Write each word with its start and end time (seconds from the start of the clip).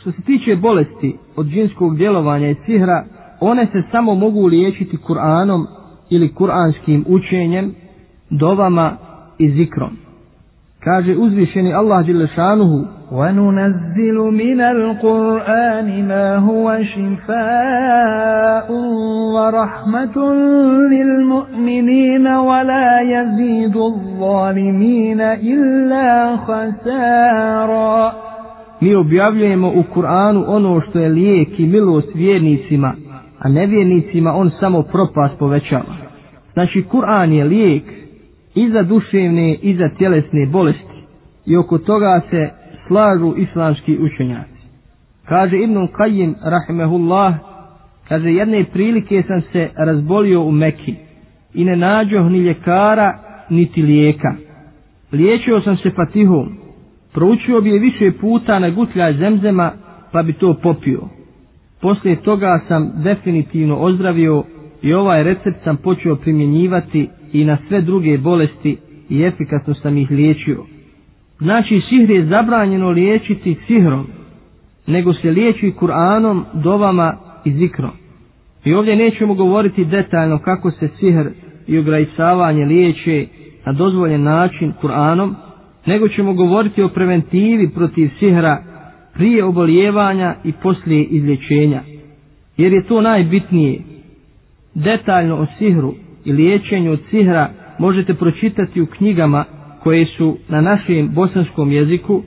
Što 0.00 0.12
se 0.12 0.22
tiče 0.22 0.56
bolesti 0.56 1.16
od 1.36 1.46
džinskog 1.46 1.96
djelovanja 1.96 2.48
i 2.50 2.54
sihra, 2.66 3.04
one 3.40 3.66
se 3.66 3.82
samo 3.90 4.14
mogu 4.14 4.46
liječiti 4.46 4.96
Kur'anom 4.96 5.66
ili 6.10 6.34
kur'anskim 6.34 7.04
učenjem, 7.08 7.74
dovama 8.30 8.96
i 9.38 9.50
zikrom. 9.50 9.90
Kaže 10.84 11.16
uzvišeni 11.16 11.74
Allah 11.74 12.06
Đelešanuhu 12.06 12.84
وَنُنَزِّلُ 13.12 14.16
مِنَ 14.42 14.60
الْقُرْآنِ 14.60 15.88
مَا 16.08 16.36
هُوَ 16.36 16.66
شِفَاءٌ 16.92 18.66
وَرَحْمَةٌ 19.34 20.16
لِلْمُؤْمِنِينَ 20.94 22.26
وَلَا 22.26 23.00
يَزِيدُ 23.00 23.76
الظَّالِمِينَ 23.76 25.20
إِلَّا 25.20 26.36
خَسَارًا 26.36 28.29
Mi 28.80 28.94
objavljujemo 28.94 29.68
u 29.68 29.84
Kur'anu 29.94 30.44
ono 30.46 30.80
što 30.80 30.98
je 30.98 31.08
lijek 31.08 31.60
i 31.60 31.66
milost 31.66 32.14
vjernicima, 32.14 32.94
a 33.38 33.48
nevjernicima 33.48 34.32
on 34.32 34.50
samo 34.60 34.82
propast 34.82 35.38
povećava. 35.38 35.96
Znači 36.52 36.84
Kur'an 36.92 37.32
je 37.32 37.44
lijek 37.44 37.82
i 38.54 38.70
za 38.70 38.82
duševne 38.82 39.54
i 39.54 39.76
za 39.76 39.88
tjelesne 39.98 40.46
bolesti 40.46 41.04
i 41.46 41.56
oko 41.56 41.78
toga 41.78 42.20
se 42.30 42.50
slažu 42.86 43.34
islamski 43.36 43.98
učenjaci. 43.98 44.60
Kaže 45.24 45.58
Ibn 45.58 45.74
Qayyim 45.74 46.34
rahimehullah, 46.42 47.34
kaže 48.08 48.32
jedne 48.32 48.64
prilike 48.64 49.22
sam 49.26 49.42
se 49.52 49.68
razbolio 49.76 50.42
u 50.42 50.52
Mekki 50.52 50.94
i 51.54 51.64
ne 51.64 51.76
nađoh 51.76 52.26
ni 52.26 52.38
ljekara 52.38 53.18
niti 53.50 53.82
lijeka. 53.82 54.34
Liječio 55.12 55.60
sam 55.60 55.76
se 55.76 55.90
fatihom, 55.90 56.56
proučio 57.12 57.60
bi 57.60 57.70
je 57.70 57.78
više 57.78 58.12
puta 58.12 58.58
na 58.58 58.70
gutlja 58.70 59.12
zemzema 59.12 59.72
pa 60.12 60.22
bi 60.22 60.32
to 60.32 60.54
popio. 60.54 61.00
Poslije 61.80 62.16
toga 62.16 62.60
sam 62.68 62.90
definitivno 62.96 63.76
ozdravio 63.76 64.44
i 64.82 64.92
ovaj 64.94 65.22
recept 65.22 65.64
sam 65.64 65.76
počeo 65.76 66.16
primjenjivati 66.16 67.08
i 67.32 67.44
na 67.44 67.58
sve 67.68 67.80
druge 67.80 68.18
bolesti 68.18 68.76
i 69.08 69.22
efikasno 69.22 69.74
sam 69.74 69.98
ih 69.98 70.10
liječio. 70.10 70.64
Znači 71.38 71.80
sihr 71.88 72.10
je 72.10 72.26
zabranjeno 72.26 72.90
liječiti 72.90 73.56
sihrom, 73.66 74.06
nego 74.86 75.12
se 75.12 75.30
liječi 75.30 75.72
Kur'anom, 75.80 76.42
dovama 76.54 77.16
i 77.44 77.52
zikrom. 77.52 77.90
I 78.64 78.74
ovdje 78.74 78.96
nećemo 78.96 79.34
govoriti 79.34 79.84
detaljno 79.84 80.38
kako 80.38 80.70
se 80.70 80.88
sihr 81.00 81.26
i 81.66 81.78
ograjsavanje 81.78 82.64
liječe 82.64 83.26
na 83.66 83.72
dozvoljen 83.72 84.22
način 84.22 84.72
Kur'anom, 84.82 85.34
nego 85.86 86.08
ćemo 86.08 86.32
govoriti 86.34 86.82
o 86.82 86.88
preventivi 86.88 87.68
protiv 87.68 88.10
sihra 88.18 88.62
prije 89.14 89.44
obolijevanja 89.44 90.34
i 90.44 90.52
poslije 90.52 91.04
izlječenja. 91.04 91.80
Jer 92.56 92.72
je 92.72 92.84
to 92.84 93.00
najbitnije. 93.00 93.80
Detaljno 94.74 95.36
o 95.36 95.46
sihru 95.58 95.94
i 96.24 96.32
liječenju 96.32 96.92
od 96.92 97.00
sihra 97.10 97.48
možete 97.78 98.14
pročitati 98.14 98.80
u 98.80 98.86
knjigama 98.86 99.44
koje 99.82 100.06
su 100.06 100.36
na 100.48 100.60
našem 100.60 101.08
bosanskom 101.08 101.72
jeziku, 101.72 102.22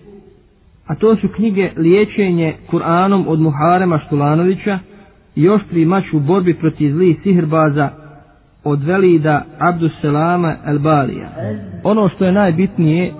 a 0.88 0.96
to 0.96 1.16
su 1.16 1.28
knjige 1.28 1.72
Liječenje 1.78 2.54
Kur'anom 2.72 3.24
od 3.28 3.40
Muharema 3.40 4.00
Štulanovića 4.00 4.80
i 5.36 5.50
Oštri 5.50 5.86
mač 5.86 6.14
u 6.14 6.20
borbi 6.20 6.54
protiv 6.54 6.92
zlih 6.92 7.18
sihrbaza 7.24 7.90
od 8.64 8.84
Velida 8.84 9.46
Abduselama 9.60 10.56
Elbalija. 10.66 11.30
Ono 11.84 12.10
što 12.10 12.26
je 12.26 12.32
najbitnije 12.32 13.14